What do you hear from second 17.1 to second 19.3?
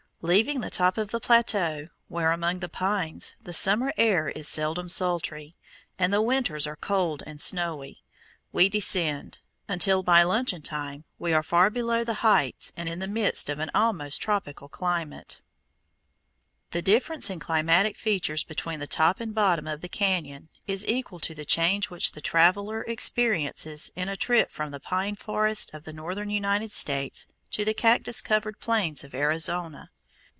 in climatic features between the top